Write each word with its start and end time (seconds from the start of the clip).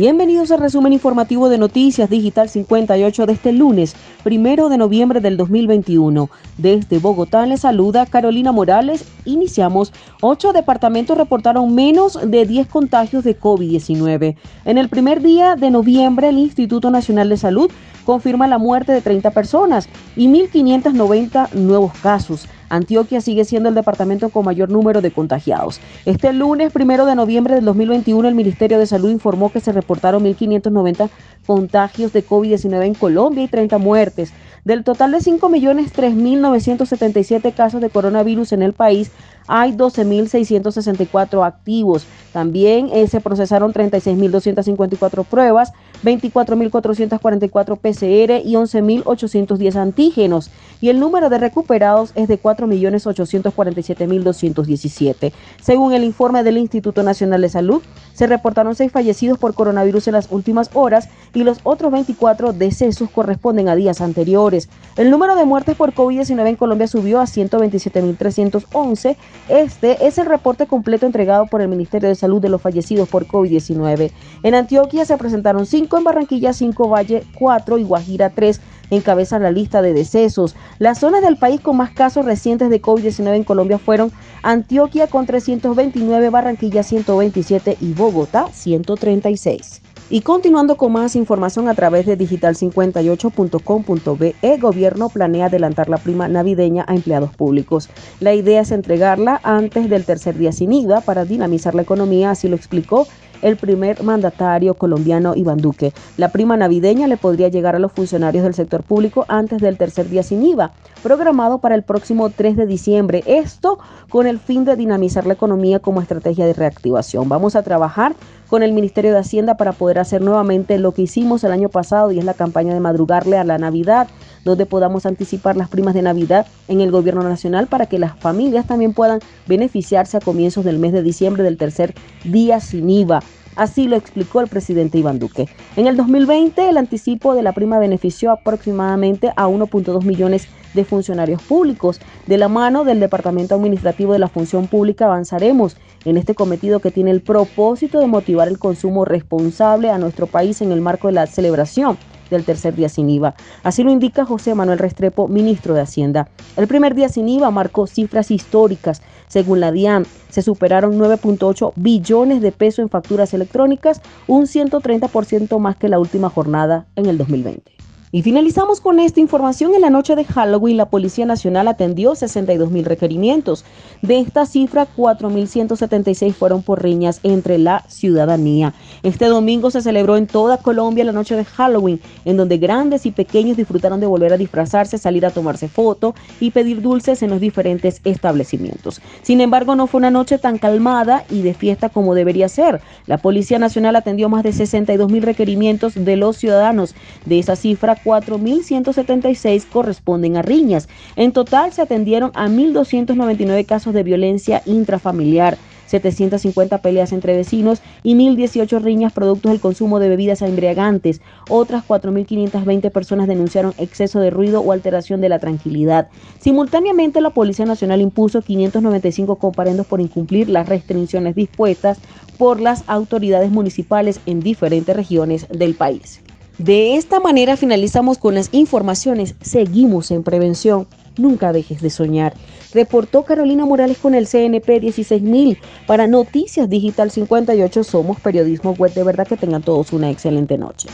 Bienvenidos 0.00 0.52
al 0.52 0.60
resumen 0.60 0.92
informativo 0.92 1.48
de 1.48 1.58
Noticias 1.58 2.08
Digital 2.08 2.48
58 2.48 3.26
de 3.26 3.32
este 3.32 3.50
lunes, 3.50 3.96
primero 4.22 4.68
de 4.68 4.78
noviembre 4.78 5.20
del 5.20 5.36
2021. 5.36 6.30
Desde 6.56 7.00
Bogotá 7.00 7.44
les 7.46 7.62
saluda 7.62 8.06
Carolina 8.06 8.52
Morales. 8.52 9.04
Iniciamos. 9.24 9.92
Ocho 10.20 10.52
departamentos 10.52 11.18
reportaron 11.18 11.74
menos 11.74 12.16
de 12.24 12.46
10 12.46 12.68
contagios 12.68 13.24
de 13.24 13.40
COVID-19. 13.40 14.36
En 14.66 14.78
el 14.78 14.88
primer 14.88 15.20
día 15.20 15.56
de 15.56 15.72
noviembre, 15.72 16.28
el 16.28 16.38
Instituto 16.38 16.92
Nacional 16.92 17.28
de 17.28 17.36
Salud 17.36 17.68
confirma 18.06 18.46
la 18.46 18.58
muerte 18.58 18.92
de 18.92 19.00
30 19.00 19.32
personas 19.32 19.88
y 20.14 20.28
1.590 20.28 21.54
nuevos 21.54 21.92
casos. 21.94 22.46
Antioquia 22.68 23.20
sigue 23.20 23.44
siendo 23.44 23.68
el 23.68 23.74
departamento 23.74 24.28
con 24.30 24.44
mayor 24.44 24.70
número 24.70 25.00
de 25.00 25.10
contagiados. 25.10 25.80
Este 26.04 26.32
lunes, 26.32 26.72
primero 26.72 27.06
de 27.06 27.14
noviembre 27.14 27.54
del 27.54 27.64
2021, 27.64 28.28
el 28.28 28.34
Ministerio 28.34 28.78
de 28.78 28.86
Salud 28.86 29.10
informó 29.10 29.50
que 29.50 29.60
se 29.60 29.72
reportaron 29.72 30.24
1.590 30.24 31.08
contagios 31.46 32.12
de 32.12 32.26
COVID-19 32.26 32.84
en 32.84 32.94
Colombia 32.94 33.44
y 33.44 33.48
30 33.48 33.78
muertes. 33.78 34.32
Del 34.64 34.84
total 34.84 35.12
de 35.12 35.18
5.003.977 35.18 37.54
casos 37.54 37.80
de 37.80 37.88
coronavirus 37.90 38.52
en 38.52 38.62
el 38.62 38.74
país, 38.74 39.10
hay 39.46 39.72
12.664 39.72 41.46
activos. 41.46 42.06
También 42.32 42.90
eh, 42.92 43.06
se 43.08 43.20
procesaron 43.20 43.72
36.254 43.72 45.24
pruebas, 45.24 45.72
24.444 46.04 47.78
PCR 47.78 48.46
y 48.46 48.54
11.810 48.54 49.76
antígenos. 49.76 50.50
Y 50.80 50.90
el 50.90 51.00
número 51.00 51.28
de 51.28 51.38
recuperados 51.38 52.12
es 52.14 52.28
de 52.28 52.40
4.847.217. 52.40 55.32
Según 55.60 55.92
el 55.92 56.04
informe 56.04 56.44
del 56.44 56.58
Instituto 56.58 57.02
Nacional 57.02 57.42
de 57.42 57.48
Salud, 57.48 57.82
se 58.14 58.26
reportaron 58.26 58.74
seis 58.74 58.92
fallecidos 58.92 59.38
por 59.38 59.54
coronavirus 59.54 60.08
en 60.08 60.14
las 60.14 60.30
últimas 60.30 60.70
horas 60.74 61.08
y 61.34 61.44
los 61.44 61.60
otros 61.62 61.92
24 61.92 62.52
decesos 62.52 63.08
corresponden 63.10 63.68
a 63.68 63.76
días 63.76 64.00
anteriores. 64.00 64.68
El 64.96 65.10
número 65.10 65.36
de 65.36 65.44
muertes 65.44 65.76
por 65.76 65.94
COVID-19 65.94 66.48
en 66.48 66.56
Colombia 66.56 66.88
subió 66.88 67.20
a 67.20 67.24
127.311 67.24 69.16
este 69.48 70.06
es 70.06 70.18
el 70.18 70.26
reporte 70.26 70.66
completo 70.66 71.06
entregado 71.06 71.46
por 71.46 71.60
el 71.60 71.68
Ministerio 71.68 72.08
de 72.08 72.14
Salud 72.14 72.40
de 72.40 72.48
los 72.48 72.60
fallecidos 72.60 73.08
por 73.08 73.26
COVID-19. 73.26 74.10
En 74.42 74.54
Antioquia 74.54 75.04
se 75.04 75.16
presentaron 75.16 75.66
5, 75.88 75.96
en 75.96 76.04
Barranquilla 76.04 76.52
5, 76.52 76.88
Valle 76.90 77.24
4 77.38 77.78
y 77.78 77.84
Guajira 77.84 78.28
3 78.28 78.60
encabezan 78.90 79.42
la 79.42 79.50
lista 79.50 79.80
de 79.80 79.94
decesos. 79.94 80.54
Las 80.78 80.98
zonas 80.98 81.22
del 81.22 81.38
país 81.38 81.62
con 81.62 81.78
más 81.78 81.92
casos 81.92 82.26
recientes 82.26 82.68
de 82.68 82.82
COVID-19 82.82 83.36
en 83.36 83.44
Colombia 83.44 83.78
fueron 83.78 84.12
Antioquia 84.42 85.06
con 85.06 85.24
329, 85.24 86.28
Barranquilla 86.28 86.82
127 86.82 87.78
y 87.80 87.94
Bogotá 87.94 88.48
136. 88.52 89.80
Y 90.10 90.22
continuando 90.22 90.78
con 90.78 90.92
más 90.92 91.16
información 91.16 91.68
a 91.68 91.74
través 91.74 92.06
de 92.06 92.16
digital58.com.be, 92.16 94.58
gobierno 94.58 95.10
planea 95.10 95.44
adelantar 95.46 95.90
la 95.90 95.98
prima 95.98 96.28
navideña 96.28 96.86
a 96.88 96.94
empleados 96.94 97.36
públicos. 97.36 97.90
La 98.20 98.32
idea 98.34 98.62
es 98.62 98.70
entregarla 98.70 99.38
antes 99.42 99.90
del 99.90 100.06
tercer 100.06 100.38
día 100.38 100.52
sin 100.52 100.72
IVA 100.72 101.02
para 101.02 101.26
dinamizar 101.26 101.74
la 101.74 101.82
economía, 101.82 102.30
así 102.30 102.48
lo 102.48 102.56
explicó 102.56 103.06
el 103.42 103.56
primer 103.56 104.02
mandatario 104.02 104.74
colombiano 104.74 105.34
Iván 105.34 105.58
Duque. 105.58 105.92
La 106.16 106.28
prima 106.28 106.56
navideña 106.56 107.06
le 107.06 107.16
podría 107.16 107.48
llegar 107.48 107.76
a 107.76 107.78
los 107.78 107.92
funcionarios 107.92 108.44
del 108.44 108.54
sector 108.54 108.82
público 108.82 109.24
antes 109.28 109.60
del 109.60 109.76
tercer 109.78 110.08
día 110.08 110.22
sin 110.22 110.42
IVA, 110.42 110.72
programado 111.02 111.58
para 111.58 111.74
el 111.74 111.82
próximo 111.82 112.30
3 112.30 112.56
de 112.56 112.66
diciembre. 112.66 113.22
Esto 113.26 113.78
con 114.08 114.26
el 114.26 114.38
fin 114.38 114.64
de 114.64 114.76
dinamizar 114.76 115.26
la 115.26 115.34
economía 115.34 115.78
como 115.78 116.00
estrategia 116.00 116.46
de 116.46 116.52
reactivación. 116.52 117.28
Vamos 117.28 117.56
a 117.56 117.62
trabajar 117.62 118.14
con 118.48 118.62
el 118.62 118.72
Ministerio 118.72 119.12
de 119.12 119.18
Hacienda 119.18 119.56
para 119.56 119.72
poder 119.72 119.98
hacer 119.98 120.22
nuevamente 120.22 120.78
lo 120.78 120.92
que 120.92 121.02
hicimos 121.02 121.44
el 121.44 121.52
año 121.52 121.68
pasado 121.68 122.10
y 122.10 122.18
es 122.18 122.24
la 122.24 122.34
campaña 122.34 122.74
de 122.74 122.80
madrugarle 122.80 123.36
a 123.36 123.44
la 123.44 123.58
Navidad, 123.58 124.08
donde 124.48 124.66
podamos 124.66 125.06
anticipar 125.06 125.56
las 125.56 125.68
primas 125.68 125.94
de 125.94 126.02
Navidad 126.02 126.46
en 126.66 126.80
el 126.80 126.90
gobierno 126.90 127.22
nacional 127.22 127.66
para 127.66 127.86
que 127.86 127.98
las 127.98 128.18
familias 128.18 128.66
también 128.66 128.94
puedan 128.94 129.20
beneficiarse 129.46 130.16
a 130.16 130.20
comienzos 130.20 130.64
del 130.64 130.78
mes 130.78 130.92
de 130.92 131.02
diciembre 131.02 131.42
del 131.42 131.58
tercer 131.58 131.94
día 132.24 132.60
sin 132.60 132.90
IVA. 132.90 133.22
Así 133.56 133.88
lo 133.88 133.96
explicó 133.96 134.40
el 134.40 134.46
presidente 134.46 134.98
Iván 134.98 135.18
Duque. 135.18 135.48
En 135.76 135.88
el 135.88 135.96
2020, 135.96 136.68
el 136.68 136.76
anticipo 136.76 137.34
de 137.34 137.42
la 137.42 137.52
prima 137.52 137.80
benefició 137.80 138.30
aproximadamente 138.30 139.32
a 139.36 139.48
1.2 139.48 140.04
millones 140.04 140.46
de 140.74 140.84
funcionarios 140.84 141.42
públicos. 141.42 142.00
De 142.26 142.38
la 142.38 142.48
mano 142.48 142.84
del 142.84 143.00
Departamento 143.00 143.56
Administrativo 143.56 144.12
de 144.12 144.20
la 144.20 144.28
Función 144.28 144.68
Pública 144.68 145.06
avanzaremos 145.06 145.76
en 146.04 146.16
este 146.16 146.36
cometido 146.36 146.78
que 146.78 146.92
tiene 146.92 147.10
el 147.10 147.20
propósito 147.20 147.98
de 147.98 148.06
motivar 148.06 148.46
el 148.46 148.60
consumo 148.60 149.04
responsable 149.04 149.90
a 149.90 149.98
nuestro 149.98 150.28
país 150.28 150.62
en 150.62 150.70
el 150.70 150.80
marco 150.80 151.08
de 151.08 151.14
la 151.14 151.26
celebración 151.26 151.98
del 152.30 152.44
tercer 152.44 152.74
día 152.74 152.88
sin 152.88 153.10
IVA. 153.10 153.34
Así 153.62 153.82
lo 153.82 153.90
indica 153.90 154.24
José 154.24 154.54
Manuel 154.54 154.78
Restrepo, 154.78 155.28
ministro 155.28 155.74
de 155.74 155.82
Hacienda. 155.82 156.28
El 156.56 156.66
primer 156.66 156.94
día 156.94 157.08
sin 157.08 157.28
IVA 157.28 157.50
marcó 157.50 157.86
cifras 157.86 158.30
históricas. 158.30 159.02
Según 159.28 159.60
la 159.60 159.72
DIAN, 159.72 160.06
se 160.28 160.42
superaron 160.42 160.98
9.8 160.98 161.72
billones 161.76 162.40
de 162.40 162.52
pesos 162.52 162.80
en 162.80 162.88
facturas 162.88 163.34
electrónicas, 163.34 164.00
un 164.26 164.46
130% 164.46 165.58
más 165.58 165.76
que 165.76 165.88
la 165.88 165.98
última 165.98 166.30
jornada 166.30 166.86
en 166.96 167.06
el 167.06 167.18
2020. 167.18 167.87
Y 168.10 168.22
finalizamos 168.22 168.80
con 168.80 169.00
esta 169.00 169.20
información. 169.20 169.74
En 169.74 169.82
la 169.82 169.90
noche 169.90 170.16
de 170.16 170.24
Halloween, 170.24 170.78
la 170.78 170.88
Policía 170.88 171.26
Nacional 171.26 171.68
atendió 171.68 172.14
62 172.14 172.70
mil 172.70 172.86
requerimientos. 172.86 173.66
De 174.00 174.18
esta 174.18 174.46
cifra, 174.46 174.86
4.176 174.96 176.32
fueron 176.32 176.62
por 176.62 176.82
riñas 176.82 177.20
entre 177.22 177.58
la 177.58 177.84
ciudadanía. 177.88 178.72
Este 179.02 179.26
domingo 179.26 179.70
se 179.70 179.82
celebró 179.82 180.16
en 180.16 180.26
toda 180.26 180.56
Colombia 180.56 181.04
la 181.04 181.12
noche 181.12 181.36
de 181.36 181.44
Halloween, 181.44 182.00
en 182.24 182.38
donde 182.38 182.56
grandes 182.56 183.04
y 183.04 183.10
pequeños 183.10 183.58
disfrutaron 183.58 184.00
de 184.00 184.06
volver 184.06 184.32
a 184.32 184.38
disfrazarse, 184.38 184.96
salir 184.96 185.26
a 185.26 185.30
tomarse 185.30 185.68
fotos 185.68 186.14
y 186.40 186.50
pedir 186.50 186.80
dulces 186.80 187.22
en 187.22 187.28
los 187.28 187.40
diferentes 187.40 188.00
establecimientos. 188.04 189.02
Sin 189.22 189.42
embargo, 189.42 189.74
no 189.74 189.86
fue 189.86 189.98
una 189.98 190.10
noche 190.10 190.38
tan 190.38 190.56
calmada 190.56 191.24
y 191.28 191.42
de 191.42 191.52
fiesta 191.52 191.90
como 191.90 192.14
debería 192.14 192.48
ser. 192.48 192.80
La 193.06 193.18
Policía 193.18 193.58
Nacional 193.58 193.96
atendió 193.96 194.30
más 194.30 194.44
de 194.44 194.52
62 194.52 195.12
mil 195.12 195.22
requerimientos 195.22 195.92
de 195.94 196.16
los 196.16 196.38
ciudadanos. 196.38 196.94
De 197.26 197.38
esa 197.38 197.54
cifra, 197.54 197.97
4.176 198.04 199.66
corresponden 199.66 200.36
a 200.36 200.42
riñas. 200.42 200.88
En 201.16 201.32
total 201.32 201.72
se 201.72 201.82
atendieron 201.82 202.30
a 202.34 202.48
1.299 202.48 203.66
casos 203.66 203.94
de 203.94 204.02
violencia 204.02 204.62
intrafamiliar. 204.66 205.58
750 205.88 206.78
peleas 206.78 207.12
entre 207.12 207.36
vecinos 207.36 207.80
y 208.02 208.14
1.018 208.14 208.80
riñas 208.80 209.12
productos 209.12 209.52
del 209.52 209.60
consumo 209.60 209.98
de 209.98 210.08
bebidas 210.08 210.42
embriagantes. 210.42 211.20
Otras 211.48 211.82
4.520 211.86 212.90
personas 212.92 213.26
denunciaron 213.26 213.74
exceso 213.78 214.20
de 214.20 214.30
ruido 214.30 214.60
o 214.60 214.72
alteración 214.72 215.20
de 215.20 215.30
la 215.30 215.38
tranquilidad. 215.38 216.08
Simultáneamente, 216.38 217.20
la 217.20 217.30
Policía 217.30 217.64
Nacional 217.64 218.00
impuso 218.00 218.42
595 218.42 219.36
comparendos 219.36 219.86
por 219.86 220.00
incumplir 220.00 220.48
las 220.48 220.68
restricciones 220.68 221.34
dispuestas 221.34 221.98
por 222.36 222.60
las 222.60 222.84
autoridades 222.86 223.50
municipales 223.50 224.20
en 224.26 224.40
diferentes 224.40 224.94
regiones 224.94 225.48
del 225.48 225.74
país. 225.74 226.20
De 226.58 226.96
esta 226.96 227.20
manera 227.20 227.56
finalizamos 227.56 228.18
con 228.18 228.34
las 228.34 228.48
informaciones. 228.50 229.36
Seguimos 229.40 230.10
en 230.10 230.24
prevención. 230.24 230.88
Nunca 231.16 231.52
dejes 231.52 231.80
de 231.80 231.90
soñar. 231.90 232.34
Reportó 232.74 233.24
Carolina 233.24 233.64
Morales 233.64 233.98
con 233.98 234.14
el 234.14 234.26
CNP 234.26 234.80
16000 234.80 235.58
para 235.86 236.08
Noticias 236.08 236.68
Digital 236.68 237.12
58. 237.12 237.84
Somos 237.84 238.20
periodismo 238.20 238.72
web. 238.72 238.92
De 238.92 239.04
verdad 239.04 239.26
que 239.26 239.36
tengan 239.36 239.62
todos 239.62 239.92
una 239.92 240.10
excelente 240.10 240.58
noche. 240.58 240.88